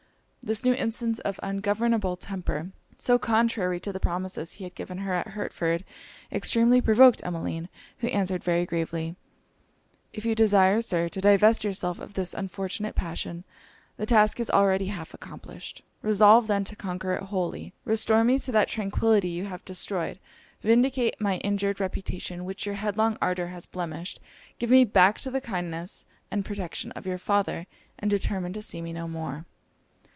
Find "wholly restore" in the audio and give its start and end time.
17.25-18.23